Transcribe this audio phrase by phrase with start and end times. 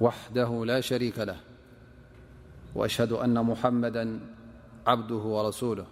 [0.00, 1.36] وحده لا شريك له
[2.74, 4.20] وأشهد أن محمدا
[4.86, 5.86] عبده ورسوله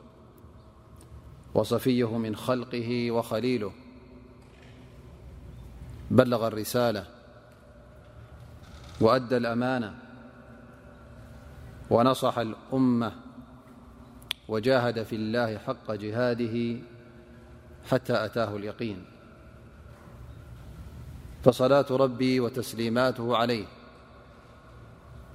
[1.55, 3.73] وصفيه من خلقه وخليله
[6.11, 7.07] بلغ الرسالة
[9.01, 9.95] وأدى الأمانة
[11.91, 13.13] ونصح الأمة
[14.49, 16.77] وجاهد في الله حق جهاده
[17.91, 19.05] حتى أتاه اليقين
[21.45, 23.65] فصلاة ربي وتسليماته عليه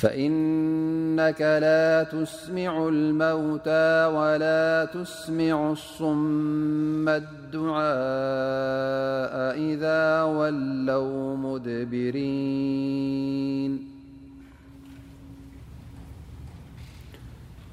[0.00, 13.85] فإنك لا تسمع الموتى ولا تسمع الصم الدعاء إذا ولوا مدبرين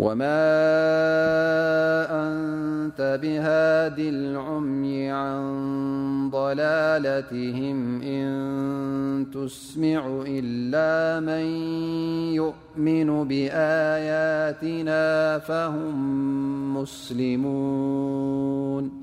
[0.03, 0.44] وما
[2.24, 5.44] أنت بهادي العمي عن
[6.31, 8.34] ضلالتهم إن
[9.34, 11.46] تسمع إلا من
[12.34, 19.03] يؤمن بآياتنا فهم مسلمون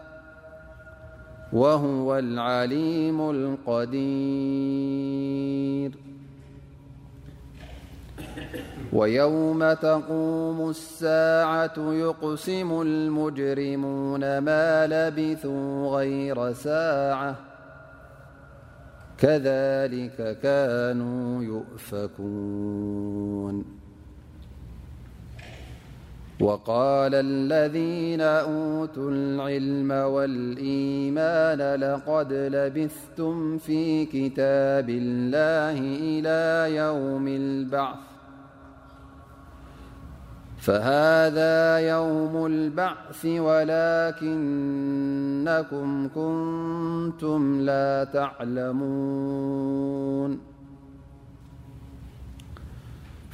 [1.53, 5.91] وهو العليم القدير
[8.93, 17.35] ويوم تقوم الساعة يقسم المجرمون ما لبثوا غير ساعة
[19.17, 23.80] كذلك كانوا يؤفكون
[26.41, 35.81] وقال الذين أوتوا العلم والإيمان لقد لبثتم في كتاب الله
[40.59, 50.50] إفهذا يوم البعث ولكنكم كنتم لا تعلمون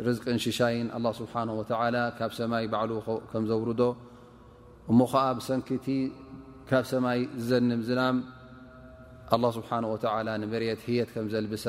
[0.05, 2.91] ርዝቅን ሽሻይን ኣ ስብሓ ወላ ካብ ሰማይ ባዕሉ
[3.31, 3.81] ከም ዘውርዶ
[4.91, 5.87] እሞ ከዓ ብሰንኪእቲ
[6.69, 8.17] ካብ ሰማይ ዝዘንም ዝናም
[9.37, 11.65] ኣላ ስብሓ ወላ ንመርት ሂየት ከም ዘልብሳ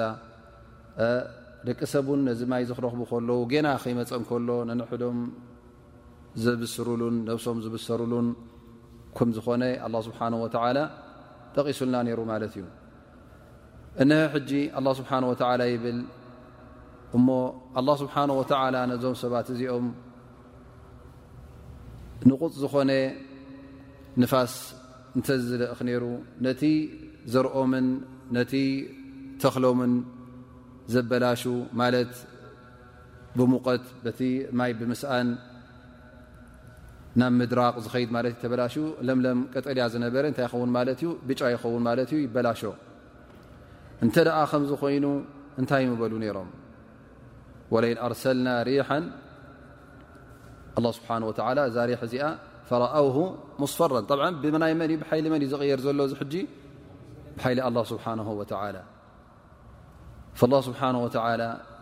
[1.69, 5.19] ደቂ ሰብን ነዚ ማይ ዝክረኽቡ ከለዉ ገና ከይመፀን ከሎ ነንሕዶም
[6.45, 8.29] ዘብስሩሉን ነብሶም ዝብሰሩሉን
[9.17, 10.79] ከም ዝኾነ ኣላ ስብሓን ወተላ
[11.57, 12.65] ጠቒሱልና ነይሩ ማለት እዩ
[14.03, 16.01] እነሀ ሕጂ ኣላ ስብሓን ወተላ ይብል
[17.17, 17.29] እሞ
[17.79, 19.87] ኣላه ስብሓነ ወተዓላ ነዞም ሰባት እዚኦም
[22.29, 22.91] ንቑፅ ዝኾነ
[24.21, 24.55] ንፋስ
[25.17, 26.05] እንተ ዝልእክ ነይሩ
[26.47, 26.63] ነቲ
[27.33, 27.87] ዘርኦምን
[28.37, 28.53] ነቲ
[29.43, 29.93] ተክሎምን
[30.95, 31.43] ዘበላሹ
[31.81, 32.13] ማለት
[33.39, 34.21] ብሙቀት በቲ
[34.61, 35.29] ማይ ብምስኣን
[37.21, 38.75] ናብ ምድራቅ ዝኸይድ ማለት እዩ ተበላሽ
[39.09, 42.61] ለምለም ቀጠልያ ዝነበረ እንታይ ይኸውን ማለት እዩ ብጫ ይኸውን ማለት እዩ ይበላሾ
[44.05, 45.07] እንተ ደኣ ከምዝ ኮይኑ
[45.61, 46.51] እንታይ ምበሉ ነይሮም
[47.75, 48.91] ወለኢን ኣርሰልና ሪሓ
[50.99, 51.11] ስብሓ
[51.71, 52.27] እዛ ሪሕ እዚኣ
[52.83, 53.09] ረኣው
[53.63, 54.05] ሙስፈረን
[54.43, 56.35] ብ ብናይ መንእ ብሓይሊ መ እዩ ዝቕየር ዘሎ እዚ ሕጂ
[57.39, 58.05] ብሓይ ኣ ስብሓ
[60.53, 61.15] ላ ስብሓه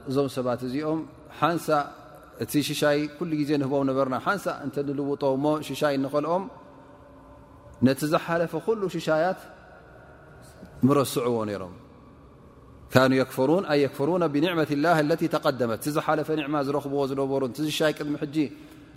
[0.08, 1.00] እዞም ሰባት እዚኦም
[1.38, 1.66] ሓንሳ
[2.44, 6.44] እቲ ሽሻይ ኩሉ ግዜ ህቦም ነበርና ሓንሳ እተ ንልውጦ ሞ ሽሻይ ንከልኦም
[7.86, 9.38] ነቲ ዝሓለፈ ኩሉ ሽሻያት
[10.98, 11.74] ረስዕዎ ሮም
[13.30, 13.52] ክፈሩ
[14.34, 14.92] ብኒት ላ
[15.60, 17.20] ተመት ዝሓፈ ማ ዝኽብዎ ዝሩ
[17.78, 18.16] ሽይ ቅድሚ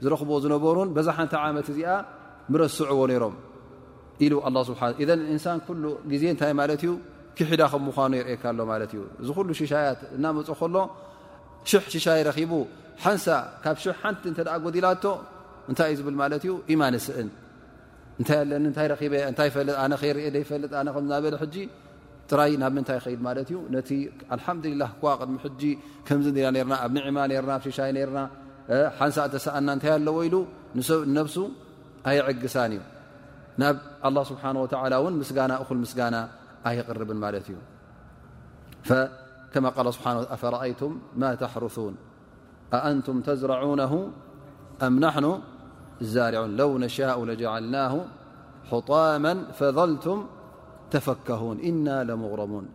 [0.04, 0.76] ዝረኽብዎ ዝነበሩ
[1.08, 1.90] ዛሓንቲ መት እዚኣ
[2.64, 3.36] ረስዕዎ ሮም
[4.26, 5.58] ኢ ብ እንሳን
[6.12, 6.94] ግዜ ታይ ማ ዩ
[7.40, 10.76] ክሕዳ ከ ምኑ የርእካኣሎማት እዩ እዚ ሉ ሽሻያት እናመፅ ከሎ
[11.72, 12.52] ሽሕ ሽሻይ ረኪቡ
[13.04, 13.26] ሓንሳ
[13.66, 14.24] ካብ ሓንቲ
[14.64, 14.86] ጎዲላ
[15.72, 16.10] እታይ እዩ ብ
[16.48, 17.18] ዩ ኢማ ስእ
[18.28, 18.30] ታ
[22.32, 22.98] ጥ ራይ ናብ ምታይ
[23.38, 23.56] ድ ዩ
[23.90, 23.92] ቲ
[24.34, 24.46] እኳ
[26.08, 26.82] ቅድሚ ና ኣ
[27.16, 27.32] ማ ና
[29.00, 30.36] ሓን ተሰኣና ታ ኣለዎ ኢ ብ
[30.78, 31.40] ብሱ
[32.32, 32.80] ኣግሳ እዩ
[33.62, 34.06] ናብ ه
[35.30, 35.42] ስ ና
[36.16, 36.18] ና
[36.70, 37.22] ኣይقርብ እዩ
[41.90, 41.92] አ
[42.74, 44.12] أأنتم تزرعونه
[44.84, 45.40] أم نحن
[46.02, 48.06] زارعون لو نشاء لجعلناه
[48.72, 50.26] حطاما فضلتم
[50.92, 52.68] تفكهون إنا لمغرمون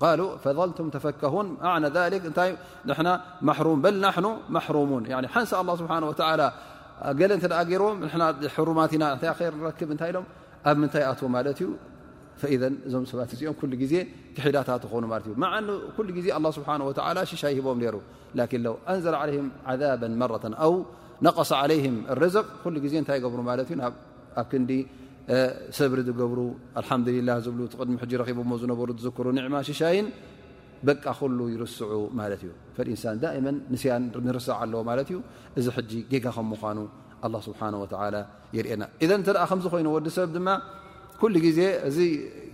[0.00, 6.52] قالوا فضلتم تفكهون معنى ذلكنننمر بل نحن محرومون يعني حنس الله سبحانه وتعالى
[7.06, 10.24] جلنت لأجروم نن حروماتنا خير نركبنت لم
[10.66, 11.66] أ نتيتو مالتي
[12.86, 13.94] እዞም ሰባት እዚኦም ኩሉ ግዜ
[14.36, 15.60] ክሒዳታት ክኾኑ ማለት ዩ ዓ
[15.96, 16.76] ኩሉ ዜ ኣ ስብሓه
[17.30, 17.96] ሽሻይ ሂቦም ይሩ
[18.38, 20.24] ላን ለው ኣንዘረ ለ ዓብ መ
[20.66, 20.74] ኣው
[21.26, 21.74] ነቀص ለ
[22.22, 23.76] ርዝቅ ኩሉ ዜ እታይ ገብሩ ማት ዩ
[24.38, 24.70] ኣብ ክንዲ
[25.78, 26.38] ሰብሪ ዝገብሩ
[26.82, 28.30] ልሓምዱላ ዝብ ትቕድሚ ሕ ረ
[28.62, 30.06] ዝነበሩ ዝክሩ ኒዕማ ሽሻይን
[30.88, 32.50] በቃ ኩሉ ይርስዑ ማለት እዩ
[32.94, 35.18] እንሳን ዳመ ንስያን ንርስዕ ኣለዎ ማለት ዩ
[35.58, 36.78] እዚ ሕ ጌጋ ከም ምኳኑ
[37.48, 37.60] ስብሓ
[38.56, 39.10] ይርእና እተ
[39.50, 40.48] ከምዝኮይኑ ወዲ ሰብ ድማ
[41.20, 41.98] ኩሉ ግዜ እዚ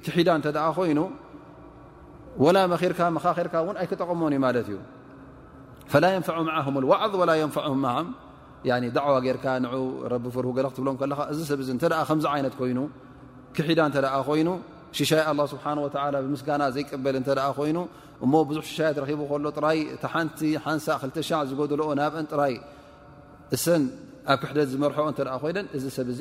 [0.05, 1.01] ክሒዳ እተ ኮይኑ
[2.57, 2.59] ላ
[2.93, 3.01] ርካ
[3.39, 4.71] ኻርካ እን ኣይክጠቀመንዩ ማ እዩ
[6.01, 6.05] ን ه
[7.03, 7.31] ዕظ ን
[8.97, 9.05] ዕዋ
[10.37, 10.97] ፍር ለ ክትብሎም
[11.33, 11.95] እዚ ሰብ ዚ ት ይ
[13.57, 13.81] ክዳ
[14.29, 14.41] ኮይ
[14.99, 15.53] ሽሻይ ስ
[16.25, 17.23] ብምስጋና ዘይቀበል እ
[17.59, 17.79] ኮይኑ
[18.25, 22.55] እሞ ብዙ ሽቡ ከሎ ጥይ ቲ ሓንቲ ሓንሳ 2ሻ ዝገልኦ ናብን ጥራይ
[23.65, 23.83] ሰን
[24.33, 24.99] ኣብ ክሕደት ዝመርሐ
[25.45, 26.21] ኮይነ እዚ ሰብዚ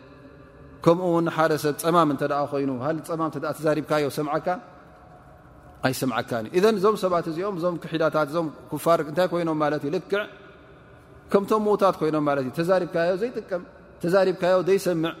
[0.85, 3.21] ከምኡውን ሓደ ሰብ ፀማም እ ኮይኑ ሃ ፀማ
[3.57, 4.47] ተዛሪብካዮ ሰምዓካ
[5.87, 8.47] ኣይሰምዓካ እ እዞም ሰባት እዚኦም ዞም ክሒዳታት እዞም
[8.85, 10.07] ፋር እንታይ ኮይኖም ት እዩ ልክ
[11.31, 13.63] ከምቶም ምዉታት ኮይኖም ትእ ተዛሪብካዮ ዘይጥቀም
[14.03, 15.13] ተዛሪብካዮ ዘይሰምዕ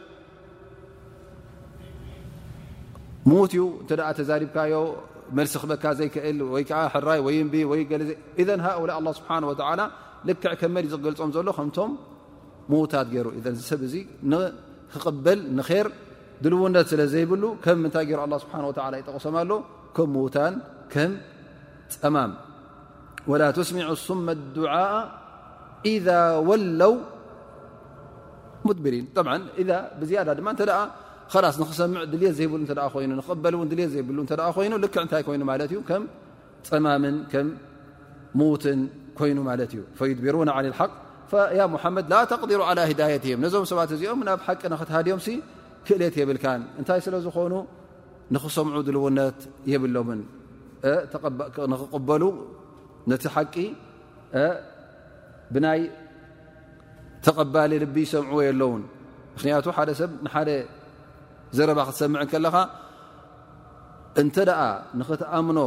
[3.29, 3.85] ሙት እዩ እ
[4.19, 4.73] ተዛሪብካዮ
[5.37, 7.37] መልሲ ክበካ ዘይክእል ወይዓ ሕራይ ወይ
[7.71, 7.81] ወይ
[8.89, 9.31] ላ ስብሓ
[10.29, 11.91] ልክዕ ከመድ ዝገልፆም ዘሎ ከምቶም
[12.71, 13.27] ምዉታት ገይሩ
[13.69, 13.79] ሰብ
[16.45, 16.97] ድልውነ ብ ይ
[18.19, 19.37] لله ጠقሶ ማ
[23.29, 23.41] ول
[23.77, 24.07] مع ث
[24.37, 24.93] الدعء
[25.93, 26.07] إذ
[26.49, 26.93] ولው
[28.67, 29.15] ሰ ድ ይ ክ
[35.37, 35.39] ይ
[38.33, 38.53] ፀም
[39.47, 39.77] ይኑ
[41.59, 45.27] ያ ሙሓመድ ላ ተቅዲሩ ዓላ ሂዳየትም ነዞም ሰባት እዚኦም ናብ ሓቂ ንኽትሃድዮም ሲ
[45.87, 47.53] ክእሌት የብልካን እንታይ ስለዝኾኑ
[48.35, 49.39] ንክሰምዑ ድልውነት
[49.71, 50.19] የብሎምን
[51.71, 52.23] ንኽቕበሉ
[53.11, 53.55] ነቲ ሓቂ
[55.55, 55.81] ብናይ
[57.25, 58.83] ተቀባሊ ልቢ ሰምዑዎ የለውን
[59.35, 60.49] ምክንያቱ ሓደ ሰብ ንሓደ
[61.57, 62.55] ዘረባ ክትሰምዕ ከለኻ
[64.21, 64.61] እንተ ደኣ
[64.99, 65.59] ንኽትኣምኖ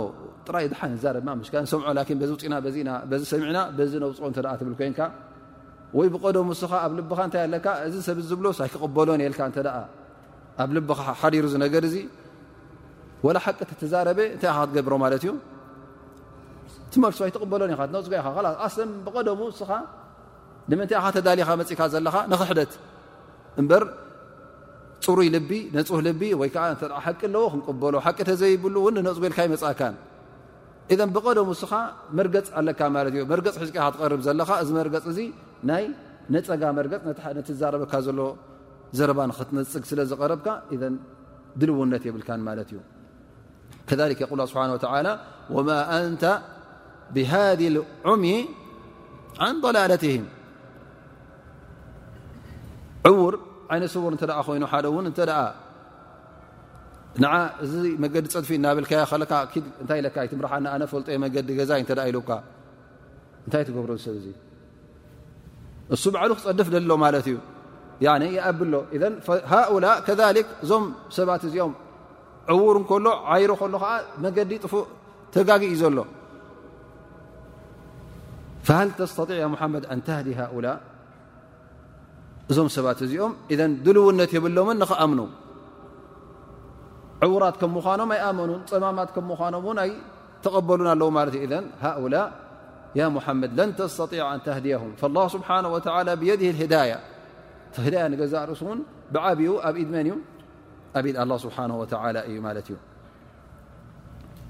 [0.47, 4.99] ጥራይ ድሓ ዛርና ሽ ንሰምዖ ዚውፅና ዚ ሰሚዕና በዚ ነውፅኦ እተ ትብል ኮንካ
[5.98, 9.62] ወይ ብቀደም ስኻ ኣብ ልብኻ እንታይ ኣለካ እዚ ሰብ ዝብሎ ኣይክቕበሎን የልካ እ
[10.62, 11.96] ኣብ ልብኻ ሓዲሩ ነገር ዚ
[13.36, 15.30] ላ ሓቂ ተዛረበ እንታይ ክትገብሮ ማለት እዩ
[16.92, 19.70] ትመልሱ ኣይትቕበሎን ኢፅጋኢስ ብቀደም ውስኻ
[20.70, 22.72] ንምንታይ ተዳሊኻ መፅእካ ዘለካ ንክሕደት
[23.62, 23.82] እበር
[25.04, 26.50] ፅሩይ ልቢ ነፁህ ልቢ ወይ
[27.06, 28.76] ሓቂ ኣለዎ ክንቅበሎ ሓቂ ተዘይብሉ
[29.08, 29.94] ነፅጉ የልካይመፃእካን
[30.92, 31.72] እ ብቀደም ውስኻ
[32.18, 32.80] መርገፅ ኣለካ
[33.16, 35.04] እዩመፅ ሕዝ ትር ዘካ ዚ መገፅ
[35.71, 35.85] ናይ
[36.35, 37.00] ነፀጋ መርገፅ
[37.37, 38.21] ነዛረበካ ዘሎ
[38.99, 40.76] ዘረባንክትነፅግ ስለ ዝቀረብካ እ
[41.61, 42.78] ድልውነት የብልካን ማለት እዩ
[43.88, 45.09] ከ የቁ ስብሓን
[45.56, 46.25] ወማ ኣንተ
[47.16, 47.61] ብሃذ
[48.11, 48.38] ዑሚይ
[49.54, 50.26] ን ላለትህም
[53.09, 53.35] ዕዉር
[53.73, 55.18] ዓይነት ሰዎር እተ ኮይኑ ሓደ ውን እተ
[57.23, 57.26] ን
[57.64, 58.92] እዚ መንገዲ ፀድፊ እናብልከ
[59.23, 59.33] ለካ
[59.83, 62.30] እታይ ኢለካ ይትምርሓ ኣነፈልጦዮ መንገዲ ገዛይ እ ኢሉካ
[63.47, 64.26] እንታይ ትገብሮ ሰብ እዙ
[65.95, 67.37] እሱ በዕሉ ክፀድፍ ደሎ ማለት እዩ
[68.05, 68.99] ይኣብሎ እ
[69.53, 70.11] ሃؤላ ከ
[70.64, 70.85] እዞም
[71.17, 71.75] ሰባት እዚኦም
[72.53, 73.93] ዕዉር ከሎ ዓይሮ ከሎ ከዓ
[74.25, 74.85] መገዲ ጥፉእ
[75.35, 75.99] ተጋጊእ እዩ ዘሎ
[78.69, 80.67] ሃል ተስተጢዕ ሙሓመድ ኣን ተህዲ ሃؤላ
[82.50, 85.21] እዞም ሰባት እዚኦም እን ድልውነት የብሎምን ንኸኣምኑ
[87.26, 89.91] ዕውራት ከም ምዃኖም ኣይኣመኑን ፀማማት ከም ምዃኖም ውን ኣይ
[90.45, 91.53] ተቐበሉን ኣለዉ ማለት እዩ
[91.85, 92.14] ሃؤላ
[92.96, 97.00] يا محمد لن تستطيع أن تهديهم فالله سبحانه وتعالى بيده الهداية
[97.78, 99.16] هداية ن ن ب
[99.84, 99.84] ي
[101.02, 102.56] من الله سبحانه وتلى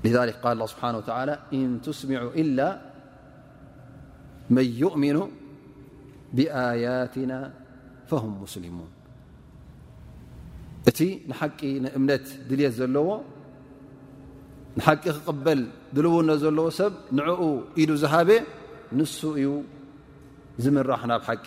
[0.05, 2.69] لذلك قال الله سبحانه وتعالى إن تسمع إلا
[4.57, 5.17] من يؤمن
[6.37, 7.39] بآياتنا
[8.11, 8.91] فهم مسلمون
[10.99, 11.01] ت
[11.33, 11.41] نح
[11.87, 12.11] نمن
[12.51, 13.17] دليت ل
[14.79, 15.61] ንሓቂ ክቅበል
[15.95, 17.41] ድልውነት ዘለዎ ሰብ ንዕኡ
[17.83, 18.31] ኢዱ ዝሃበ
[18.99, 19.49] ንሱ እዩ
[20.63, 21.47] ዝምራሕ ናብ ሓቂ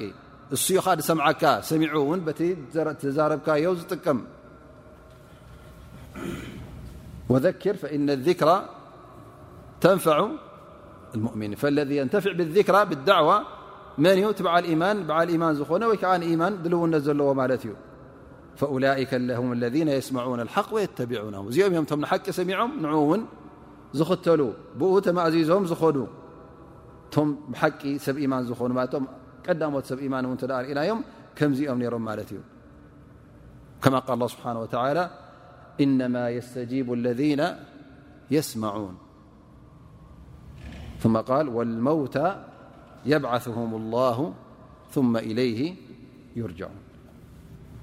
[0.56, 0.80] እሱ ዩ
[1.10, 1.82] ሰምዓካ ሰሚ
[2.20, 2.26] ን
[3.18, 3.48] ዛረብካ
[3.80, 4.20] ዝጥቀም
[7.34, 8.50] ወذር فإ لذራ
[9.84, 10.00] ተን
[11.34, 11.42] ؤኒ
[11.78, 13.30] ለذ يንተፊዕ ብلذክራ ብዳعዋ
[14.04, 14.64] መን እ ዓ
[15.42, 17.74] ማን ዝኾነ ወይከዓ ማን ድልውነት ዘለዎ ማለት እዩ
[18.58, 23.22] فأولئك هم الذين يسمعون الحق ويتبعونه ዚኦم م نحቂ سمعم نع ون
[24.00, 24.42] ዝختل
[24.78, 24.82] ب
[25.18, 26.06] مأززم ዝخኑو
[27.62, 28.76] حቂ سብ إيمن ዝنو
[29.46, 30.24] ቀدمت س إيمان
[30.62, 31.00] رእናيم
[31.38, 32.08] كمዚኦم نرم
[33.84, 35.04] كما قا الله سبحنه وتلعالى
[35.84, 37.42] إنما يستجيب الذين
[38.38, 38.96] يسمعون
[41.02, 42.28] ثم قال والموتى
[43.14, 44.18] يبعثهم الله
[44.96, 45.62] ثم إليه
[46.42, 46.87] يرجعون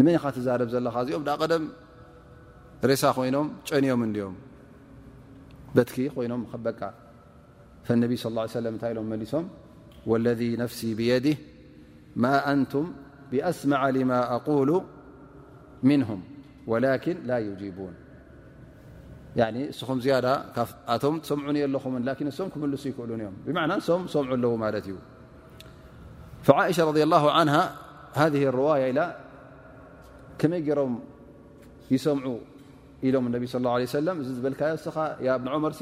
[0.00, 1.64] ንመኻ ትዛርብ ዘለካ እዚኦም ደም
[2.88, 4.34] ሬሳ ኮይኖም ጨንዮም ኦም
[5.74, 6.80] በትኪ ኮይኖም በቃ
[7.86, 9.44] فاነቢ صى اه عي ለ ታይ ኢሎም መሊሶም
[10.10, 11.36] وለذ ነፍሲ بيድህ
[12.22, 12.86] ማ أንቱም
[13.30, 14.70] ብأስمع لማ ኣقሉ
[15.88, 16.20] ምنهም
[16.70, 17.94] وላكن ل يجبوን
[19.72, 20.16] እስኹም ያ
[20.54, 20.56] ካ
[20.94, 21.94] ኣቶ ሰምዑ ኣለኹን
[22.28, 23.34] ንሶም ክምልሱ ይክእሉ እዮም
[23.70, 24.88] ና ም ሰምዑ ኣለው ማት እዩ
[26.46, 27.24] فሻ ض له
[28.32, 28.94] ذ رዋة ى
[30.40, 30.92] كمي رم
[31.90, 32.24] يسمع
[33.04, 34.64] إلم النبي صلى الله عليه وسلم لكي
[35.20, 35.72] يا ابن عمر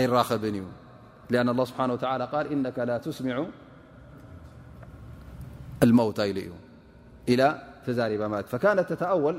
[0.00, 0.62] أيراخبن ي
[1.32, 3.36] لأن الله سبحانه وتعالى قال إنك لا تسمع
[5.86, 6.48] الموت ل ي
[7.32, 7.46] إلى
[7.86, 8.20] تزارب
[8.52, 9.36] فكانت تتأول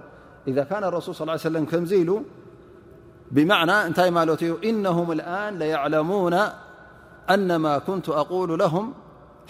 [0.49, 1.91] إذا كان الرسول صلى اله عليه وسلم كم ل
[3.35, 4.09] بمعنى نتي
[4.53, 6.35] ت إنهم الن ليعلمون
[7.35, 8.85] أنما كنت أقول لهم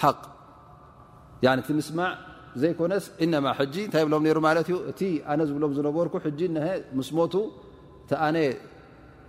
[0.04, 2.10] እቲ ስማዕ
[2.62, 6.18] ዘይኮነስ እነማ እንታይ ብሎም ሩ ማት እቲ ኣነ ዝብሎም ዝነገርኩ
[6.66, 7.34] ሀ ምስሞቱ
[8.10, 8.38] ቲ ኣነ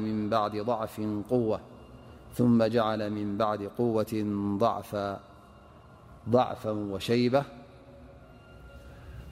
[3.11, 4.15] من بعد قوة
[6.29, 7.43] ضعفا وشيبة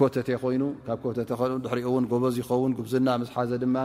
[0.00, 0.98] ኮቴ ኮይኑ ካብ
[1.38, 3.76] ኮ ድሪ ን ጎበዝ ይኸውን ጉብዝና ዝሓዘ ድማ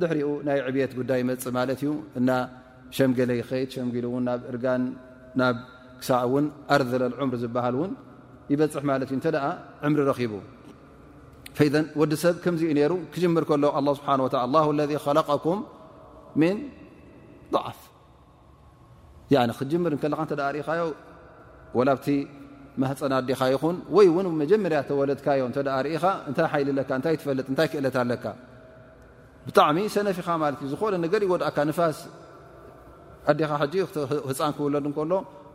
[0.00, 2.30] ድሕሪኡ ናይ ዕብት ጉዳይ መፅእ ማለት እዩ እና
[2.96, 4.82] ሸገለ ይኸት ሸሉ ን ናብ እጋን
[5.40, 5.56] ናብ
[6.00, 6.46] ክሳ እን
[6.80, 7.92] ር ዘለ ምር ዝሃልን
[8.52, 9.12] ይበፅሕ ማት እዩ
[9.92, 10.00] ምሪ
[10.32, 10.40] ቡ
[12.12, 13.44] ዲ ሰብ ምዚኡ ሩ ክምር
[14.00, 14.08] ስብ
[14.80, 14.94] ለذ
[15.46, 15.60] ኩም
[17.54, 17.78] ضዕፍ
[20.02, 20.84] ክር ሪእኻዮ
[22.82, 25.42] ማህፀን ኣዲኻ ይኹን ወይውን መጀመርያ ተወለድካዮ
[25.94, 28.24] ኢኻ ንታይ ሓይልፈጥታይ ክእለታካ
[29.46, 30.28] ብጣዕሚ ሰነፊኻ
[30.72, 31.98] ዝኾነ ገይወድኣካ ፋስ
[33.30, 33.50] ኣዲኻ
[34.28, 35.12] ህፃን ክውለድ ከሎ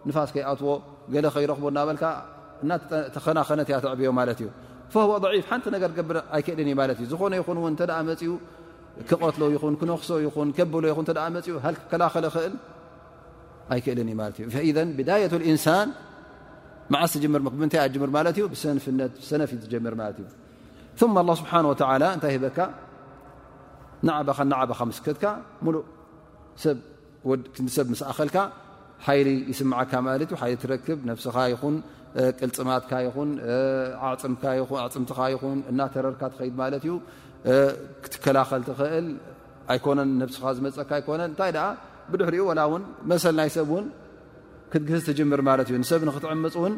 [0.07, 0.69] ንፋስ ከይኣትዎ
[1.13, 2.03] ገለ ኸይረኽቦ እናበልካ
[2.63, 4.49] እናተኸናኸነትያ ትዕብዮ ማት እዩ
[4.93, 4.95] ፍ
[5.49, 5.65] ሓንቲ
[6.35, 8.37] ኣይክእልንዩ ዩ ዝኾነ ይኹንን ኡ
[9.07, 12.53] ክቐትሎ ይኹን ክነኽሶ ይኹን ከበሎ ይኹ ኡ ከላኸለ ክእል
[13.73, 14.37] ኣይክእልንእዩ
[14.69, 15.09] እ ብዳ
[15.55, 15.87] ንሳን
[16.93, 17.13] መዓስ
[17.47, 21.81] ርብምንታይ ጅምር ማለት ዩ ብሰንፍነት ሰነፊት ጀምር ማት እዩ ም ኣ ስብሓን ወተ
[22.15, 22.57] እንታይ ሂበካ
[24.07, 25.23] ናዕበኻ ናዕበኻ ምስከትካ
[25.65, 25.83] ሙሉእ
[27.77, 28.37] ሰብ ምስኣኸልካ
[29.05, 31.75] ሓይሊ ይስምዓካ ማለት ሓይ ትረክብ ነብስኻ ይኹን
[32.39, 33.29] ቅልፅማትካ ይኹን
[34.85, 36.93] ዓፅምትኻ ይኹን እናተረርካ ትኸይድ ማለት ዩ
[38.03, 39.07] ክትከላኸል ትኽእል
[39.73, 41.51] ኣይኮነን ነስኻ ዝመፀካ ኣይኮነን እንታይ
[42.11, 43.85] ብድሕርኡ ላ እውን መሰል ናይ ሰብ ውን
[44.75, 46.73] ክትግህዝ ትጅምር ማለት እዩ ንሰብ ንክትዕምፅ እውን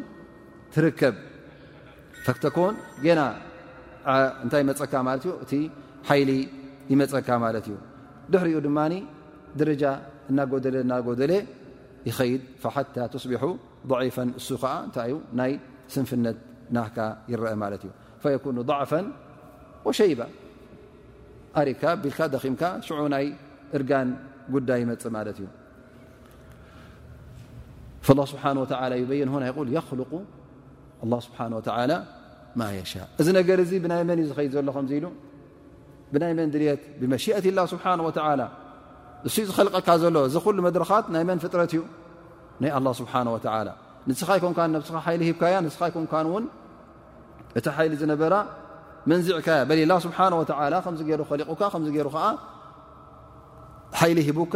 [0.73, 1.15] ትርከብ
[2.25, 2.75] ተተኮን
[3.19, 5.53] ናእንታይ መፀካ ማለት እዩ እቲ
[6.09, 6.31] ሓይሊ
[6.91, 7.75] ይመፀካ ማለት እዩ
[8.33, 8.79] ድሕሪኡ ድማ
[9.61, 9.83] ደረጃ
[10.31, 11.33] እናጎደለ እናጎደለ
[12.09, 12.41] ይኸይድ
[12.77, 13.43] ሓታ ተስቢሑ
[13.91, 15.53] ضዒፈ እሱ ከዓ እንታይ ዩ ናይ
[15.95, 16.39] ስንፍነት
[16.77, 16.97] ናህካ
[17.33, 18.91] ይረአ ማለት እዩ ፈየኩኑ ضዕፈ
[19.87, 20.19] ወሸይባ
[21.63, 23.27] ኣሪካ ቢልካ ደኺምካ ሽዑ ናይ
[23.79, 24.11] እርጋን
[24.55, 25.47] ጉዳይ ይመፅ ማለት እዩ
[28.07, 28.43] فل ስሓ
[28.91, 29.83] ይ ይ ق
[31.13, 31.99] ه ስሓه
[32.59, 35.05] ማ يሻ እዚ ነገር እዚ ብናይ መን እዩ ድ ዘሎ ከ ኢሉ
[36.13, 37.93] ብናይ መን ድልት ብመሽት ላ ስብሓه
[39.27, 41.81] እ ዝልቀካ ዘሎ ዚሉ መድረኻት ናይ መን ፍጥረት እዩ
[42.61, 43.13] ናይ ه ስብሓ
[44.09, 44.39] ንስኻይ
[45.21, 45.79] ም ሂብካያ ስ
[46.33, 46.45] ም ን
[47.57, 48.33] እቲ ሊ ዝነበራ
[49.09, 50.93] መንዚዕካያ ሊ
[54.17, 54.55] ሊ ሂካ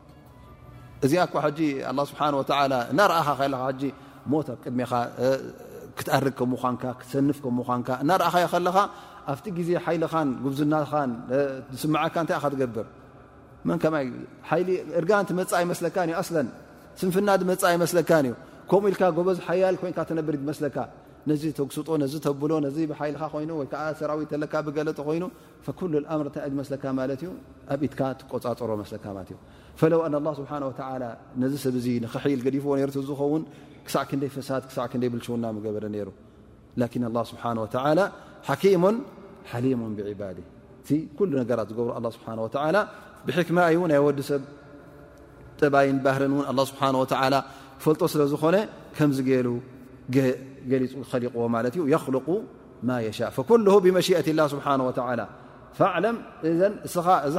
[1.05, 1.59] እዚኣ ኳ ሕጂ
[2.11, 2.21] ስብሓ
[2.91, 3.29] እናኣኻ
[4.31, 4.33] ሞ
[4.63, 4.91] ቅድሜኻ
[5.99, 8.77] ክትኣርግ ከምን ክትሰንፍ ምን እናኣኻ ከለኻ
[9.31, 11.09] ኣብቲ ግዜ ሓይልኻን ጉብዝናትኻን
[11.73, 12.85] ዝስምዓካታይ ትገብር
[14.99, 16.23] እርጋን መፅ ኣይመስለካ ዩ ኣ
[16.99, 18.33] ስንፍና መፅ ይመስለካ እዩ
[18.69, 20.77] ከምኡ ኢል ጎበዝ ሓያል ኮይን ተነብርመስለካ
[21.29, 25.23] ነዚ ተጉሱጦ ነዚ ተብሎ ዚ ብሓይልኻ ይ ወዓ ሰራዊትካ ብገለ ኮይኑ
[25.79, 25.79] ኩ
[26.13, 27.29] ኣምርንታ መስለካ ማለትእዩ
[27.73, 29.37] ኣብኢትካ ትቆፃፀሮ መስካለትእዩ
[29.91, 29.93] ለ
[30.27, 30.51] ه ስሓ
[31.41, 31.73] ነዚ ሰብ
[32.13, 32.71] ክል ዲፍዎ
[33.09, 33.43] ዝኸውን
[33.85, 36.09] ክሳዕ ክይ ፈሳት ክሳዕ ክ ብልሽውና ገበረ ሩ
[36.79, 37.43] ላን ه ስብሓ
[38.49, 38.83] ሓኪሞ
[39.51, 40.37] ሓሊሞ ብባድ
[40.87, 41.09] ቲ
[41.41, 42.33] ነገራት ዝገብሩ ስሓ
[43.25, 44.41] ብሕክማ እዩ ናይ ወዲሰብ
[45.61, 46.71] ጥባይን ባህርን ን ስ
[47.83, 48.55] ፈልጦ ስለ ዝኾነ
[48.97, 49.19] ከምዚ
[50.15, 50.17] ገ
[50.71, 51.83] ገሊፅ ሊዎ ማለት ዩ
[52.15, 52.27] ልق
[52.89, 53.55] ማ ሻእ ኩ
[53.85, 55.03] ብመሽት ላ ስሓه
[56.03, 56.07] ለ
[56.85, 56.93] እዚ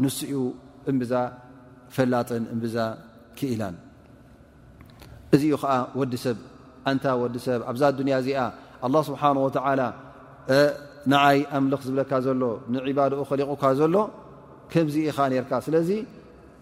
[0.02, 0.32] ንስኡ
[0.90, 1.12] እብዛ
[1.94, 2.76] ፈላጥን ብዛ
[3.38, 3.62] ክኢላ
[5.34, 5.62] እዚኡ
[6.00, 6.36] ወዲ ሰብ
[7.02, 8.38] ታ ዲሰብ ኣብዛ ያ እዚኣ
[8.82, 9.32] ه ስه
[11.12, 12.42] ንዓይ ኣምልኽ ዝብለካ ዘሎ
[12.74, 13.94] ንዒባድኡ ኸሊቑካ ዘሎ
[14.72, 15.90] ከምዚ ኢኻ ነርካ ስለዚ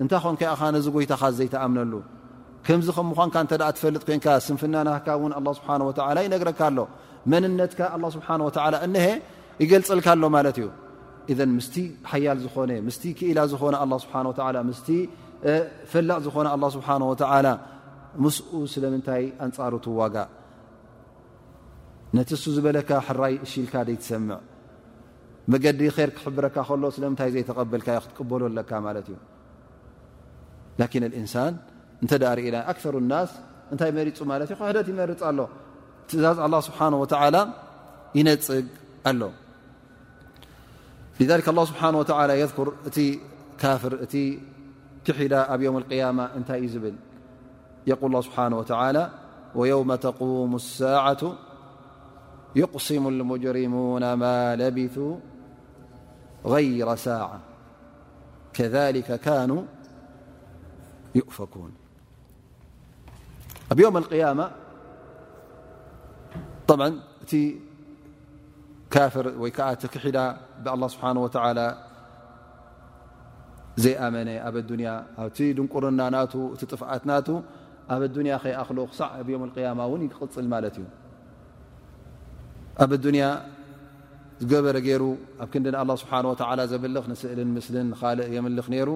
[0.02, 1.92] እንታይ ኮንከ ኢኻ ነዚ ጎይታኻ ዘይተኣምነሉ
[2.66, 6.78] ከምዚ ከምኳንካ እተ ትፈልጥ ኮይንካ ስንፍናናካ እውን ኣ ስብሓ ወላ ይነግረካኣሎ
[7.33, 9.07] መንነትካ ኣላ ስብሓን ወዓላ እነሀ
[9.62, 10.68] ይገልፀልካኣሎ ማለት እዩ
[11.33, 11.74] እዘን ምስቲ
[12.11, 14.14] ሓያል ዝኾነ ምስቲ ክእላ ዝኾነ ኣ ስብሓ
[14.61, 14.88] ወ ምስቲ
[15.92, 17.46] ፈላእ ዝኾነ ኣላ ስብሓን ወዓላ
[18.24, 20.28] ምስኡ ስለምንታይ ኣንፃሩ ትዋጋእ
[22.16, 23.75] ነቲ እሱ ዝበለካ ሕራይ እሽልካ
[24.09, 24.38] ሰምዕ
[25.53, 29.18] መገዲ ር ክሕብረካ ከሎ ስለምንታይ ዘይተቐበልካዮ ክትቀበሉ ኣለካ ማለት እዩ
[31.03, 31.55] ን እንሳን
[32.05, 33.31] እተ ርእና ኣثሩ لናስ
[33.72, 35.38] እንታይ መሪፁ ማለት ዩ ሕደት ይመርፅ ኣሎ
[36.09, 37.46] ትእዛዝ ه ስብሓه
[38.18, 38.66] ይነፅግ
[39.11, 39.22] ኣሎ
[41.29, 41.88] ذ له ስብሓه
[42.68, 42.96] ር እቲ
[43.62, 44.14] ካፍር እቲ
[45.07, 46.96] ክሒዳ ኣብ ም اقيማ እንታይ እዩ ዝብል
[48.12, 48.96] ል ስብሓه
[49.72, 51.22] يው ተقም لሳعቱ
[52.57, 55.17] يقسم المجرمون ما لبثوا
[56.47, 57.41] غير ساعة
[58.53, 59.62] كذلك كانوا
[61.15, 61.73] يؤفكون
[63.77, 64.51] يوم القيامة
[66.69, 66.91] طبع
[68.91, 69.29] كافر
[70.67, 71.85] الله سبحانه وتعالى
[73.77, 75.05] زيأمن ب النا
[75.41, 77.29] نقرن طفت
[78.17, 80.85] النيا يأخلق ص يوم القيم يل
[82.81, 83.25] ኣብ اዱንያ
[84.41, 85.03] ዝገበረ ገይሩ
[85.43, 86.35] ኣብ ክዲንኣلله ስብሓه و
[86.73, 88.91] ዘምልኽ ስእልን ምስልን ካእ የምልኽ ነይሩ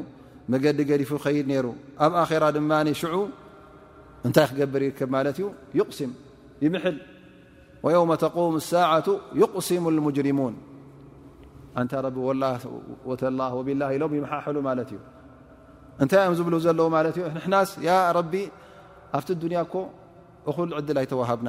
[0.52, 1.66] መገዲ ገዲፉ ኸድ ነሩ
[2.04, 3.14] ኣብ ኣራ ድማ ሽዑ
[4.26, 5.46] እንታይ ክገብር ይርከብ ማለት እዩ
[5.78, 6.10] ይغስም
[6.64, 6.98] ይምሐል
[7.84, 9.06] ويوم ተقም الሳاعة
[9.42, 10.54] يغስሙ المጅሪሙን
[11.80, 11.92] እንታ
[12.42, 12.44] ላ
[13.20, 13.24] ተ
[13.68, 14.98] ብላ ኢሎም ይሓحሉ ማለት እዩ
[16.02, 16.88] እንታይ ም ዝብ ዘለዉ
[17.44, 17.70] ሕናስ
[18.32, 18.34] ቢ
[19.16, 19.74] ኣብቲ ዱንያ ኮ
[20.50, 21.48] እኩል ዕድል ኣይተወሃብና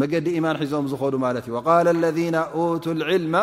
[0.00, 0.94] መዲ ማን ሒዞም ዝ
[2.04, 3.42] لذ لع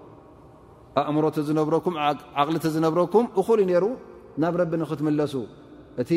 [0.99, 1.95] ኣእምሮት ዝነብረኩም
[2.41, 3.85] ዓቕል ቲ ዝነብረኩም እኹል እዩ ነሩ
[4.43, 5.33] ናብ ረቢ ንኽትምለሱ
[6.01, 6.11] እቲ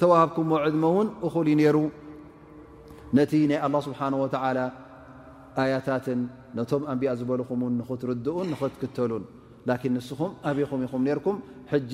[0.00, 1.76] ተዋሃብኩምዎ ዕድሞ እውን እኹል ዩ ነሩ
[3.18, 4.58] ነቲ ናይ ኣላه ስብሓን ወተዓላ
[5.62, 6.20] ኣያታትን
[6.58, 9.24] ነቶም ኣንብኣ ዝበልኹምን ንኽትርድኡን ንኽትክተሉን
[9.68, 11.36] ላኪን ንስኹም ኣብይኹም ኢኹም ነርኩም
[11.72, 11.92] ሕጂ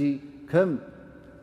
[0.53, 0.71] ከም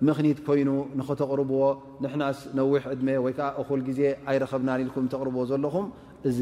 [0.07, 0.69] ምኽኒት ኮይኑ
[0.99, 1.61] ንኽተቕርብዎ
[2.05, 2.23] ንሕና
[2.59, 5.87] ነዊሕ ዕድመ ወይ ከዓ እኹል ግዜ ኣይረኸብናን ኢልኩም ተቕርብዎ ዘለኹም
[6.31, 6.39] እዚ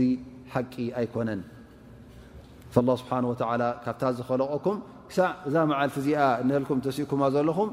[0.53, 1.41] ሓቂ ኣይኮነን
[2.87, 4.75] ኣه ስብሓን ወላ ካብታ ዝኸለቀኩም
[5.09, 7.69] ክሳዕ እዛ መዓልቲ እዚኣ ንህልኩም ተስእኩማ ዘለኹም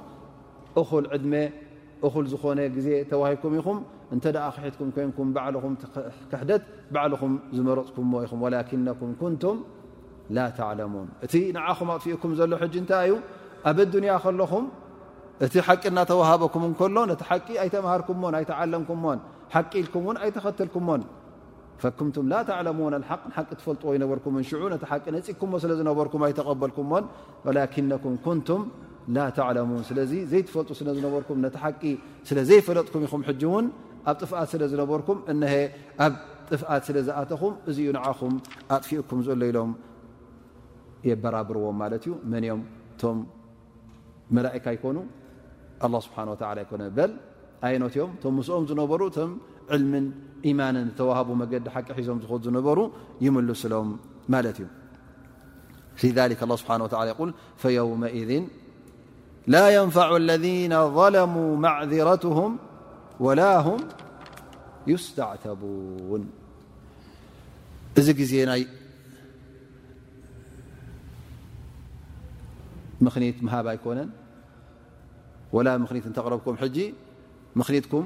[0.80, 1.34] እኹል ዕድመ
[2.06, 3.78] እኹል ዝኾነ ግዜ ተዋሂኩም ኢኹም
[4.14, 5.72] እንተ ደ ክሒትኩም ኮይንኩም ባዕልኹም
[6.30, 6.62] ክሕደት
[6.94, 9.56] ባዕልኹም ዝመረፅኩምዎ ኢኹም ወላኪነኩም ኩንቱም
[10.36, 13.14] ላ ተዕለሙን እቲ ንዓኹም ኣጥፍኡኩም ዘሎ ሕጂ እንታይ እዩ
[13.70, 14.64] ኣብ ዱንያ ከለኹም
[15.44, 19.18] እቲ ሓቂ እናተዋሃበኩም እከሎ ነቲ ሓቂ ኣይተምሃርኩዎን ኣይተዓለምኩምዎን
[19.54, 21.02] ሓቂ ኢልኩም እውን ኣይተኸተልኩምዎን
[21.82, 27.04] ምቱም ላ ተዕለሙን ሓቅ ሓቂ ትፈልጥዎ ይነበርኩምንሽዑ ነቲ ሓቂ ነፅኩምዎ ስለ ዝነበርኩም ኣይተቐበልኩምዎን
[27.46, 28.62] ወላኪነኩም ንቱም
[29.16, 31.82] ላተዕለሙን ስለዚ ዘይትፈልጡ ስለዝነበርኩም ነቲ ሓቂ
[32.28, 33.66] ስለ ዘይፈለጥኩም ይኹም ሕጂእውን
[34.10, 35.54] ኣብ ጥፍኣት ስለ ዝነበርኩም እሀ
[36.06, 36.14] ኣብ
[36.52, 38.34] ጥፍኣት ስለዝኣተኹም እዚዩ ንዓኹም
[38.76, 39.70] ኣጥፊኡኩም ዘለ ኢሎም
[41.08, 42.62] የበራብርዎም ማለት እዩ መን ም
[43.02, 43.18] ቶም
[44.36, 44.96] መላእካ ይኮኑ
[46.06, 46.18] ስብሓ
[46.64, 47.10] ይኮነ በል
[47.74, 49.30] ይነትእዮም ቶም ምስኦም ዝነበሩ ቶም
[49.74, 50.06] ዕልሚን
[50.44, 51.62] وه ዲ ቂ
[52.06, 52.10] ዞ
[52.44, 52.80] ዝ نሩ
[53.24, 53.36] يل
[53.72, 53.88] لم
[54.56, 54.60] ت
[56.04, 57.30] لذلك الله بحنه والى يقول
[57.62, 58.30] فيومئذ
[59.54, 62.50] لا ينفع الذين ظلموا معذرتهم
[63.24, 63.80] ولا هم
[64.92, 66.22] يستعثبون
[67.98, 68.64] እዚ ዜ ይ
[73.04, 73.10] من
[73.46, 73.98] مهب يكن
[75.54, 75.72] ولا
[76.26, 76.76] قربكم ج
[77.58, 78.02] منكم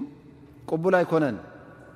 [0.70, 1.24] قبل يكن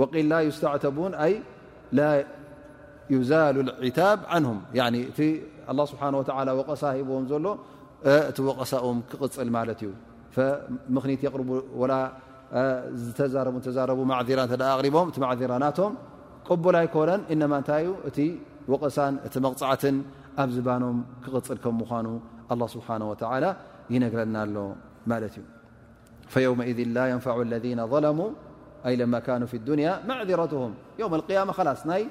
[0.00, 1.34] وል ላ يስተዕተቡን ይ
[1.98, 2.04] ላ
[3.14, 4.50] ዩዛሉ الዒታብ عንه
[5.10, 5.20] እቲ
[5.72, 6.20] لله ስብሓه و
[6.60, 7.46] ወቀሳ ሂዎም ዘሎ
[8.30, 9.90] እቲ ወቀሳኦም ክቅፅል ማለት እዩ
[10.94, 11.20] ምኽኒት
[13.32, 13.92] ዝ ረ ራ
[14.96, 15.92] ቦም እቲ ማذራናቶም
[16.48, 18.18] ቅቡላ ኣይኮነን እነማ እንታይ እቲ
[18.72, 19.96] ወቀሳን እቲ መቕፅዓትን
[20.42, 22.06] ኣብ ዝባኖም ክቅፅል ከምኳኑ
[22.54, 23.16] لله ስብሓنه و
[23.94, 24.56] ይነግረናኣሎ
[25.10, 25.44] ማለት እዩ
[26.32, 27.18] فيومئذ ل يን
[27.84, 28.04] الذ ظለ
[28.84, 30.60] ኑ ዱንያ ማዕذረትም
[31.04, 32.02] ው ያማ ላስ ናይ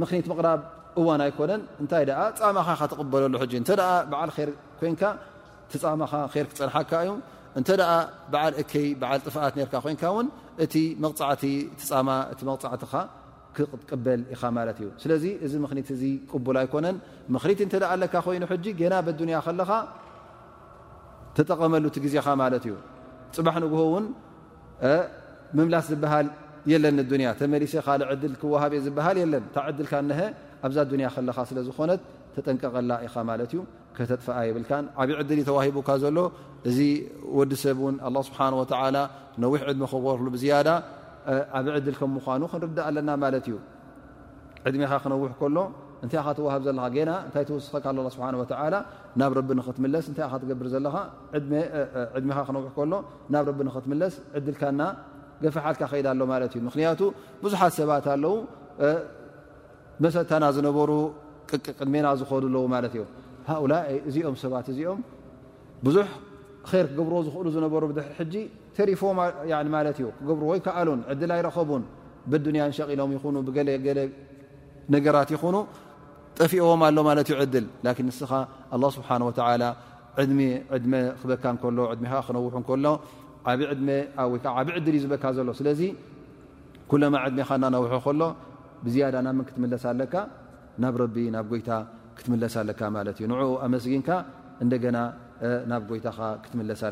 [0.00, 0.60] ምክኒት ምቕራብ
[1.00, 2.04] እዋን ኣይኮነን እንታይ
[2.40, 3.64] ፃማኻ ተበለሉ እ
[4.12, 4.50] ብዓ ር
[4.80, 4.94] ኮን
[5.72, 6.12] ትፃማኻ
[6.44, 7.10] ር ክፀንሓካ እዩ
[7.58, 7.68] እንተ
[8.32, 8.42] ብዓ
[9.56, 10.30] እይ ጥፍኣት ኮይንን
[12.58, 12.94] ፃዕት
[13.56, 16.96] ክቅበል ኢኻ ማት እዩ ስለዚ እዚ ምክኒት እዚ ቅቡል ኣይኮነን
[17.34, 19.70] ምክሪት እተ ለ ኮይኑ ሕ ገና በዱንያ ከለኻ
[21.36, 22.74] ተጠቀመሉቲ ግዜኻ ማለት እዩ
[23.36, 24.04] ፅባሕ ንግውን
[25.56, 26.26] ምምላስ ዝበሃል
[26.70, 30.22] የለን ንያ ተመሊሰ ካ ዕድል ክወሃብ ዝሃል የለን ታ ዕድልካ ሀ
[30.66, 32.00] ኣብዛ ንያ ከለካ ስለዝኾነት
[32.34, 33.60] ተጠንቀቀላ ኢኻ ማለት እዩ
[33.96, 34.70] ከተጥፈኣ ይብልካ
[35.02, 36.18] ዓብዪ ዕድል እዩተዋሂቡካ ዘሎ
[36.68, 36.78] እዚ
[37.38, 38.96] ወዲ ሰብ ውን ኣ ስብሓን
[39.44, 40.68] ነዊሕ ዕድሚ ክክርሉ ብዝያዳ
[41.58, 43.56] ዓብ ዕድል ከም ምኑ ክንርዳእ ኣለና ማለት እዩ
[44.68, 45.58] ዕድሜኻ ክነውሕ ከሎ
[46.04, 47.86] እንታይ ትዋሃብ ዘለካ ና እንታይ ወስካ
[48.16, 48.26] ስብሓ
[49.20, 50.96] ናብ ንክትለስ እንታይ ትገብር ዘለካ
[52.26, 52.92] ድኻ ክነው ከሎ
[53.34, 54.14] ናብ ንክትምለስ
[54.54, 54.80] ልካና
[55.44, 57.00] ገፈ ሓልካ ከይዳ ኣሎ ማለት እዩ ምክንያቱ
[57.42, 58.34] ብዙሓት ሰባት ኣለዉ
[60.04, 60.90] መሰታና ዝነበሩ
[61.50, 63.02] ቅቅድሜና ዝኮሉ ኣለዎ ማለት እዩ
[63.50, 63.74] ሃኡላ
[64.08, 65.00] እዚኦም ሰባት እዚኦም
[65.88, 66.08] ብዙሕ
[66.80, 68.34] ር ክገብርዎ ዝክእሉ ዝነበሩ ድር ሕጂ
[68.76, 71.84] ተሪፎዎትእዩ ክገብርዎ ይከኣሉን ዕድል ኣይረኸቡን
[72.30, 73.88] ብድንያንሸቂሎም ይኹኑ ብገለለ
[74.94, 75.56] ነገራት ይኹኑ
[76.38, 78.32] ጠፊእዎም ኣሎ ማለት ዩ ዕድል ን ንስኻ
[78.74, 79.62] ኣ ስብሓን ወላ
[80.30, 80.40] ድሚ
[80.76, 80.84] ዕድ
[81.22, 82.84] ክበካ ከሎ ድሚ ክነውሑ ከሎ
[83.50, 85.68] ዓብዕድርእ ዝበካ ዘሎ ስለ
[86.92, 88.20] كل ዕድم نوح ከሎ
[88.84, 90.14] بزياد ና ም كትለስ ኣካ
[90.82, 90.96] ናብ
[91.36, 91.70] ናብ ይታ
[92.24, 94.02] ት ንع ኣمسግን
[94.64, 94.98] እና
[95.72, 96.08] ናብ ይታ
[96.44, 96.84] ትስ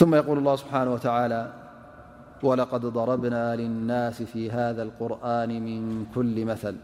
[0.00, 1.42] ثم يقول الله سبحنه وتعلى
[2.48, 5.80] ولقد ضربنا للناس في هذا القرآن من
[6.14, 6.74] كل مثل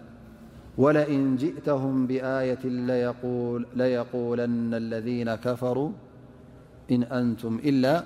[0.82, 2.64] ولئن جئتهم بآية
[3.80, 5.90] ليقولن الذين كفروا
[6.90, 8.04] إن أنت إلا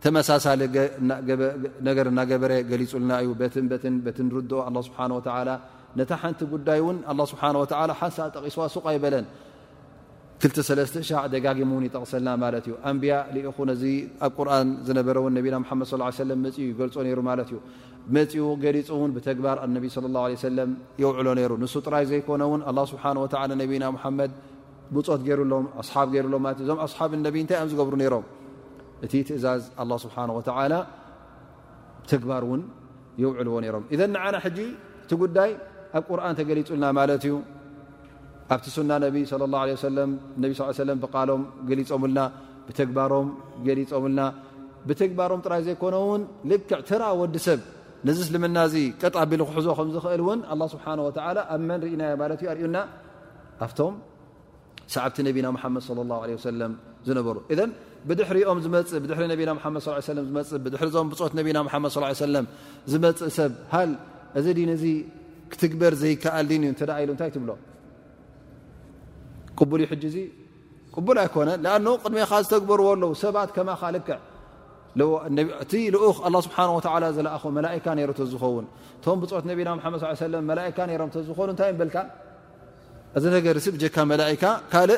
[0.04, 0.44] ተመሳሳ
[1.88, 4.98] ነገር ና ገበረ ገሊፁልና እዩ በንበን ቲ ርኦ ስብሓ
[5.98, 6.98] ነታ ሓንቲ ጉዳይ ን
[7.32, 7.42] ስብሓ
[8.00, 9.24] ሓንሳ ጠቂስዋ ሱቃ ይበለን
[10.46, 13.14] 2 ደጋጊሙ ን ይጠቕሰልና ማት እዩ ኣንብያ
[13.56, 13.82] ኹን እዚ
[14.26, 17.56] ኣብ ቁርን ዝነበረ ና ድ ኡ ይገልፆ ሩ ማትእዩ
[18.16, 18.34] መኡ
[18.64, 19.84] ገሊፁን ብተግባር ነ
[21.02, 22.62] የውዕሎ ሩ ንሱ ጥራይ ዘይኮነውን
[22.94, 23.54] ስብሓና
[24.20, 24.32] መድ
[24.94, 28.24] ብፆት ሩሎም ኣሓብ ገሩሎም ማ እ ዞም ኣሓብ ነቢ እንታይ ም ዝገብሩ ሮም
[29.04, 30.74] እቲ ትእዛዝ ኣላ ስብሓወተዓላ
[32.02, 32.62] ብተግባር እውን
[33.22, 34.58] የውዕልዎ ነይሮም እዘን ንዓና ሕጂ
[35.04, 35.50] እቲ ጉዳይ
[35.98, 37.34] ኣብ ቁርኣን ተገሊፁልና ማለት እዩ
[38.54, 39.32] ኣብቲ ሱና ነቢ ስ
[40.78, 42.20] ሰለ ብቃሎም ገሊፀምልና
[42.68, 43.28] ብተግባሮም
[43.66, 44.20] ገሊፀምልና
[44.88, 47.60] ብተግባሮም ጥራይ ዘይኮነ ውን ልክዕ ትራ ወዲ ሰብ
[48.08, 52.48] ነዚ እስልምና እዚ ቀጣቢሉ ክሕዞ ከም ዝኽእል እውን ኣ ስብሓ ወላ ኣብ መንርኢናዮ ማለት እዩ
[52.52, 52.76] ኣርዩና
[53.64, 53.94] ኣብቶም
[54.94, 56.72] ሰዓብቲ ነቢና ሓመድ ለ ላه ለ ወሰለም
[57.08, 57.36] ዝነበሩ
[58.08, 59.52] ብድሕሪኦም እድሪ ና
[60.84, 62.44] ድዞም ብት ነና ድ ለ
[62.92, 63.90] ዝመፅእ ሰብ ሃል
[64.38, 64.84] እዚ ድንዚ
[65.52, 66.70] ክትግበር ዘይከኣል ድን እዩ ሉ
[67.12, 67.50] እንታይ ትብሎ
[69.58, 70.16] ቅቡል እዩ ሕ እዙ
[70.96, 74.18] ቅቡል ኣይኮነ ኣ ቅድሚኻ ዝተግበርዎ ኣለዉ ሰባት ከማኻልክዕ
[75.64, 77.86] እቲ ልኡኽ ስብሓላ ዘለኣኹ መላካ
[78.32, 78.66] ዝኸውን
[79.04, 79.84] ቶም ብፆት ነና
[80.56, 81.96] ድ ለ ካ ሮም ዝኾኑ እንታይ በልካ
[83.18, 83.76] እዚ ነገር ብ
[84.42, 84.88] ካ ካእ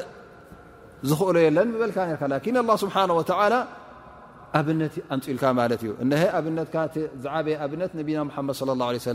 [1.11, 1.99] ዝክእሎ የለን በልካ
[2.33, 3.55] ላን ኣ ስብሓወላ
[4.59, 5.91] ኣብነት ኣንፅኢልካ ማለት እዩ
[6.39, 8.29] ኣብነትዝዓበየ ኣብነት ነብና
[8.59, 9.13] ድ ላ ሰ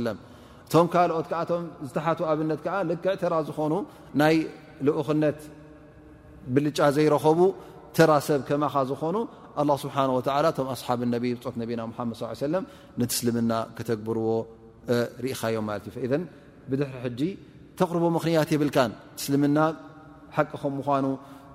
[0.68, 3.74] እቶም ካልኦት ዓቶም ዝተሓት ኣብነት ዓ ልክዕ ተራ ዝኾኑ
[4.22, 4.36] ናይ
[4.88, 5.40] ልኡክነት
[6.56, 7.40] ብልጫ ዘይረኸቡ
[7.98, 9.16] ተራ ሰብ ከማኻ ዝኾኑ
[9.84, 9.96] ስብሓ
[10.38, 11.14] ኣሓብነ
[11.46, 12.54] ፆት ነና ድ ሰለ
[13.02, 14.30] ነቲ እስልምና ክተግብርዎ
[15.26, 16.12] ርኢኻዮም ማለት እዩ
[16.72, 17.22] ብድሕሪ ሕጂ
[17.80, 19.58] ተቅርቦ ምክንያት የብልካን እስልምና
[20.36, 21.06] ሓቂ ከም ምኑ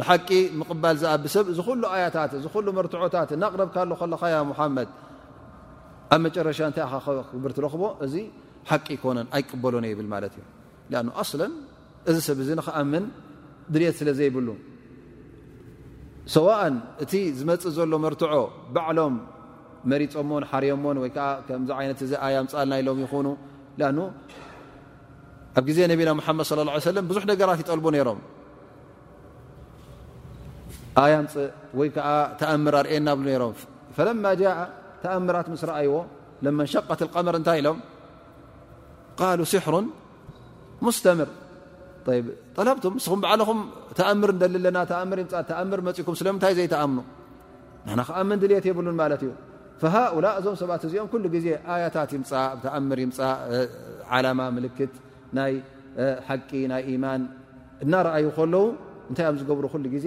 [0.00, 0.28] ንሓቂ
[0.60, 4.88] ምቕባል ዝኣብ ሰብ እዚ ኩሉ ኣያታት እዚ ሉ መርትዖታት ናቕረብካሎ ከለካያ ሙሓመድ
[6.14, 6.84] ኣብ መጨረሻ እንታይ
[7.30, 8.14] ክብር ትረኽቦ እዚ
[8.70, 10.44] ሓቂ ይኮነን ኣይቅበሎን ይብል ማለት እዩ
[10.98, 11.52] አ ኣስላን
[12.10, 13.04] እዚ ሰብ እዚ ንክኣምን
[13.72, 14.48] ድልት ስለ ዘይብሉ
[16.34, 16.74] ሰዋእን
[17.04, 18.32] እቲ ዝመፅእ ዘሎ መርትዖ
[18.74, 19.14] ባዕሎም
[19.90, 23.26] መሪፆምዎን ሓርዮምዎን ወይከዓ ከምዚ ዓይነት እዚ ኣያም ፃልና ኢሎም ይኹኑ
[23.86, 23.88] ኣ
[25.58, 28.20] ኣብ ግዜ ነቢና ሓመድ ለ ሰለም ብዙሕ ነገራት ይጠልቦ ነይሮም
[31.00, 32.08] ኣያ ምፅእ ወይ ከዓ
[32.40, 33.54] ተኣምር ኣርእየናብሉ ነሮም
[33.96, 34.44] ፈለማ ጃ
[35.02, 35.92] ተኣምራት ምስ ረአይዎ
[36.44, 37.78] ለመን ሸቀት ቀመር እንታይ ኢሎም
[39.20, 39.76] ቃሉ ስሕሩ
[40.86, 41.28] ሙስተምር
[42.56, 43.58] ጠላብቱ ምስኹም በዓልኹም
[43.98, 46.98] ተኣምር ደል ለና ተኣምር ይም ተኣምር መፅኩም ስለምንታይ ዘይተኣምኑ
[47.86, 49.30] ንና ከኣምን ድሌት የብሉን ማለት እዩ
[49.82, 53.36] ፈሃኡላ እዞም ሰባት እዚኦም ኩሉ ግዜ ኣያታት ይምእ ኣ ተኣምር ይምፃእ
[54.16, 54.92] ዓላማ ምልክት
[55.38, 55.54] ናይ
[56.28, 57.22] ሓቂ ናይ ኢማን
[57.84, 58.64] እናርአይ ከለዉ
[59.10, 60.06] እንታይ ኦም ዝገብሩ ኩሉ ግዜ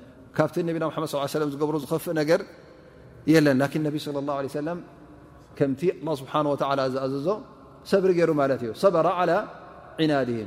[0.37, 2.39] ካብቲ ነቢና መድ ص ዝገብሩ ዝከፍእ ነገር
[3.31, 4.77] የለን ን ነቢ صለ اه
[5.57, 5.81] ከምቲ
[6.19, 6.45] ስብሓه
[7.11, 7.27] ዝዘዞ
[7.91, 9.37] ሰብሪ ገይሩ ማለት እዩ ሰበራ لى
[10.01, 10.37] ዕናድه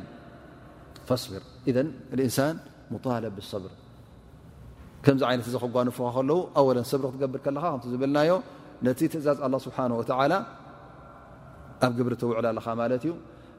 [2.13, 2.55] ብር እንሳን
[2.93, 3.73] ሙለብ ብصብር
[5.05, 8.31] ከምዚ ዓይነት እዚ ክጓንፍኻ ከለው ኣወለ صብሪ ክትገብር ከለካ ከ ዝብልናዮ
[8.87, 10.41] ነቲ ትእዛዝ ه ስብሓه
[11.85, 13.13] ኣብ ግብሪ ትውዕላ ኣለኻ ማለት እዩ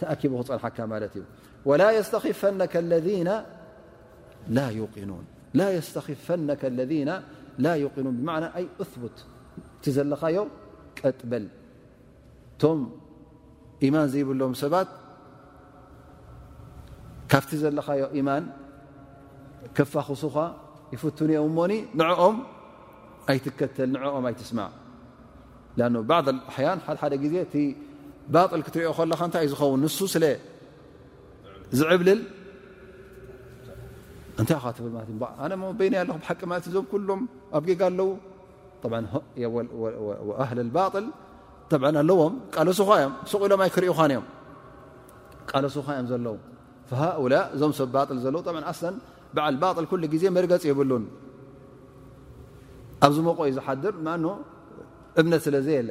[0.00, 0.22] ክፀ
[1.66, 2.40] يስተፈ
[2.82, 3.08] ለذ
[7.60, 8.28] ላ يኑን ብና
[8.58, 9.16] ኣይ ثቡት
[9.76, 10.36] እቲ ዘለኻዮ
[10.98, 11.44] ቀጥበል
[12.52, 12.78] እቶም
[13.86, 14.88] ኢማን ዘይብሎም ሰባት
[17.32, 18.44] ካፍቲ ዘለኻዮ ኢማን
[19.76, 20.36] ከፋክሱኻ
[20.94, 22.36] ይፍትንኦም ሞኒ ንኦም
[23.30, 24.70] ኣይትከተል ንኦም ኣይትስማዕ
[26.26, 27.34] ض ኣحን ሓደሓደ ዜ
[28.34, 30.24] ባ ክትሪኦ ከለካ እንታይ እዩ ዝኸውን ንሱ ስለ
[31.78, 32.20] ዝዕብልል
[34.40, 37.20] እንታይ ትብልለኣነ በና ኣለኩ ብሓቂ ማለት እዞም ኩሎም
[37.58, 38.08] ኣብጌጋ ኣለዉ
[40.44, 41.06] ኣህሊ ባል
[42.02, 44.26] ኣለዎም ቃልሱኻ እዮም ሰቁ ኢሎምይ ክሪእ ኻን እዮም
[45.50, 46.36] ቃለሱካ እዮም ዘለዉ
[47.02, 48.42] ሃኡላ እዞም ሰብ ባል ዘለዉ
[48.72, 48.94] ኣስን
[49.36, 51.04] በዓል ባል ኩሉ ግዜ መርገፂ ይብሉን
[53.04, 54.26] ኣብዚ ሞቆዩ ዝሓድር ኣኖ
[55.20, 55.90] እምነት ስለ ዘ የለ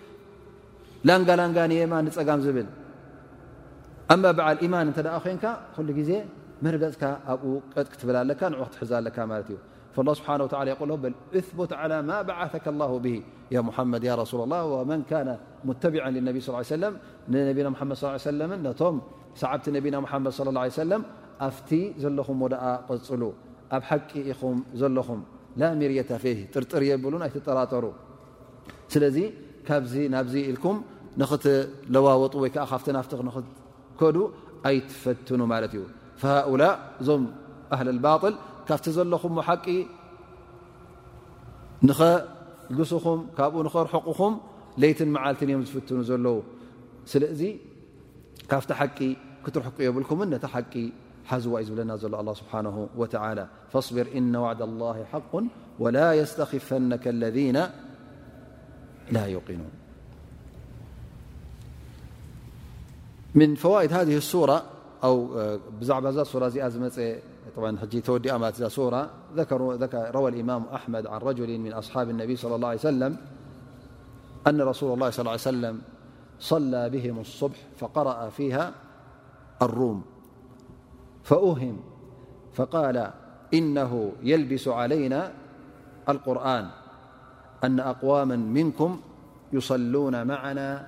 [1.09, 2.67] ላንጋላንጋንየማ ንፀጋም ዝብል
[4.13, 5.45] ኣማ በዓል ኢማን እንተ ደኣ ኮንካ
[5.75, 6.11] ኩሉ ግዜ
[6.65, 9.59] መርገፅካ ኣብኡ ቀጥክትብላ ኣለካ ን ክትሕዘ ለካ ማለት እዩ
[10.17, 10.29] ስብሓ
[10.71, 10.91] የቁሎ
[11.39, 13.07] እቡት ى ማ በዓث ላه ብ
[13.55, 15.29] ያ ሙሓመድ ያ ረሱላ ላ ወመን ካነ
[15.69, 16.93] ሙተቢዓ ነብ ص ሰለም
[17.31, 18.97] ንነቢና መድ ص ሰለም ነቶም
[19.41, 21.01] ሰዓብቲ ነቢና ሓመድ صى ه ሰለም
[21.47, 21.69] ኣፍቲ
[22.03, 23.21] ዘለኹም ደኣ ቐፅሉ
[23.75, 25.21] ኣብ ሓቂ ኢኹም ዘለኹም
[25.61, 27.85] ላ ሚርየ ፊ ጥርጥር የብሉን ኣይትጠራጠሩ
[28.93, 29.03] ስለ
[29.73, 30.77] ናብዚ ኢልኩም
[31.21, 34.17] ንኽትለዋወጡ ወይ ከዓ ካፍ ናፍ ንኽትከዱ
[34.67, 35.81] ኣይትፈትኑ ማለት እዩ
[36.21, 37.23] فሃؤላء እዞም
[37.75, 38.33] ኣህሊ ባطል
[38.67, 39.65] ካብቲ ዘለኹምዎ ሓቂ
[41.87, 44.33] ንኸግስኹም ካብኡ ንኸርሕቑኹም
[44.81, 46.37] ለትን መዓልትን እዮም ዝፍትኑ ዘለዉ
[47.11, 47.41] ስሊ እዚ
[48.51, 48.97] ካፍቲ ሓቂ
[49.45, 50.73] ክትርሕቁ የብልኩምን ነቲ ሓቂ
[51.29, 53.15] ሓዝዋ እዩ ዝብለና ዘሎ ኣه ስብሓه وላ
[53.71, 55.31] فصቢር እነ ዋዕድ الله ሓق
[55.83, 56.67] ወላ يስተኽፈ
[57.21, 57.57] ለذና
[63.35, 65.61] من فوائد هذه السورةأروى
[70.29, 73.17] الإمام أحمد عن رجل من أصحاب النبي صلى الله عليه سلم
[74.47, 75.81] أن رسول الله صلى اله ي سلم
[76.39, 78.73] صلى بهم الصبح فقرأ فيها
[79.61, 80.01] الروم
[81.23, 81.79] فأهم
[82.53, 83.11] فقال
[83.53, 85.31] إنه يلبس علينا
[86.09, 86.69] القرآن
[87.63, 88.99] أن أقواما منكم
[89.53, 90.87] يصلون معنا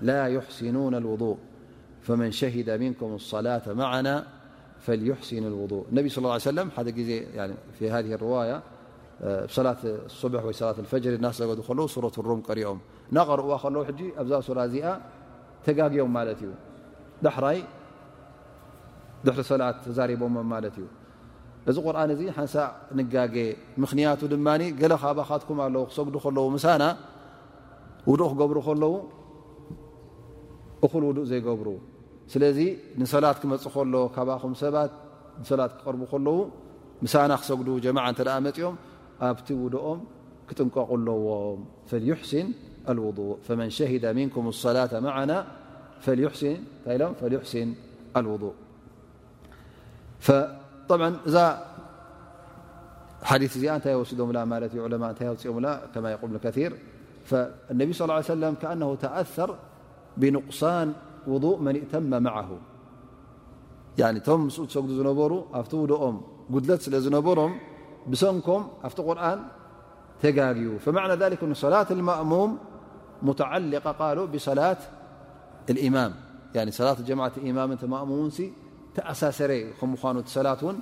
[0.00, 1.38] لا يحسنون الوضوء
[2.02, 4.26] فمن شهد منكم الصلاة معنا
[4.80, 6.68] فليحسن الوضوء النبي صلى اله عليه سلم
[7.78, 8.62] في هذه الرواية
[9.46, 12.78] صلاة الصبح وصلاة الفجر اناس ل صورة الروم ريئم
[13.12, 13.86] نرخل
[14.18, 14.92] أزرا
[15.66, 16.38] تجايممالت
[19.28, 20.78] رسلازربالت
[21.70, 22.54] እዚ ቁርን እዚ ሓንሳ
[22.98, 23.34] ንጋጌ
[23.82, 26.84] ምኽንያቱ ድማኒ ገለ ካባኻትኩም ኣለው ክሰግዱ ከለዉ ምሳና
[28.10, 28.94] ውዱእ ክገብሩ ከለዉ
[30.86, 31.68] እኹል ውዱእ ዘይገብሩ
[32.32, 32.58] ስለዚ
[33.00, 34.92] ንሰላት ክመፅ ከሎ ካባኹም ሰባት
[35.40, 36.38] ንሰላት ክቀርቡ ከለዉ
[37.04, 38.74] ምሳና ክሰግዱ ጀማዓ እንተ ደኣ መፅኦም
[39.28, 40.00] ኣብቲ ውድኦም
[40.48, 41.60] ክጥንቀቁ ኣለዎም
[41.90, 42.48] ፈልይሕስን
[42.90, 45.32] ኣልውضእ ፈመን ሸሂደ ምንኩም ኣሰላة ማዓና
[46.04, 47.68] ታኢም ፈዩሕስን
[48.18, 48.52] ኣልውضእ
[50.92, 51.44] طبعا ذا
[53.42, 53.86] ديث نت
[55.96, 56.70] عءماقول نكثير
[57.30, 59.50] فالنبي صلى اله عليه وسلم كأنه تأثر
[60.16, 60.88] بنقصان
[61.26, 62.50] وضوء من ائتم معه
[64.02, 64.58] يعني م س
[65.10, 66.14] نبر هفتوؤم
[66.54, 67.52] قدلت ل نبرم
[68.10, 69.38] بسنكم هفت قرآن
[70.24, 72.50] تجاري فمعنى ذلك أن صلاة المأموم
[73.28, 74.80] متعلقة قالو بصلاة
[75.72, 77.68] الماملاة جماعة المام
[78.10, 78.30] ومن
[78.96, 80.76] ተኣሳሰረ ከ ምኑ ሰላት ውን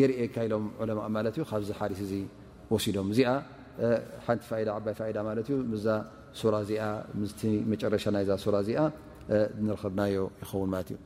[0.00, 2.14] የርእ ካ ኢሎም ለማ ማት እዩ ካብዚ ሓስ ዚ
[2.72, 3.30] ወሲዶም እዚኣ
[4.24, 4.44] ሓንቲ
[5.08, 5.96] ዓይ ማት እዩ ዛ
[6.54, 6.84] ራ እዚኣ
[7.72, 8.80] መጨረሻና ዛ ራ እዚኣ
[9.66, 10.98] ንረክብናዮ ይኸውን ማለ እዩ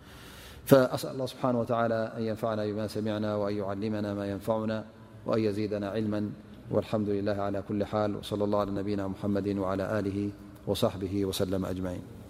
[0.69, 1.51] ه ስሓه
[1.91, 1.95] ن
[2.29, 3.83] يንفና ብ ሰሚعና ون عና
[4.19, 4.73] ማ يንفና
[5.29, 6.15] ون የዚدና عልم
[6.75, 7.81] ولحምله على كل
[8.11, 10.17] ል ص الله عى ነና حድ وعلى ل
[10.69, 10.83] وص
[11.31, 11.53] وسل
[11.93, 12.22] عን